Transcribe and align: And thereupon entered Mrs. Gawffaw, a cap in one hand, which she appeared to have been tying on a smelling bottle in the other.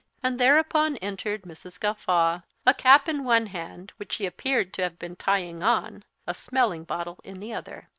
And 0.23 0.39
thereupon 0.39 0.97
entered 0.97 1.43
Mrs. 1.43 1.79
Gawffaw, 1.79 2.41
a 2.65 2.73
cap 2.73 3.07
in 3.07 3.23
one 3.23 3.45
hand, 3.45 3.93
which 3.97 4.13
she 4.13 4.25
appeared 4.25 4.73
to 4.73 4.81
have 4.81 4.97
been 4.97 5.15
tying 5.15 5.61
on 5.61 6.03
a 6.25 6.33
smelling 6.33 6.85
bottle 6.85 7.19
in 7.23 7.39
the 7.39 7.53
other. 7.53 7.87